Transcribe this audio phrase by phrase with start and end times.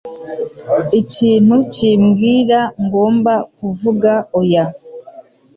[1.01, 4.65] Ikintu kimbwira ngomba kuvuga oya.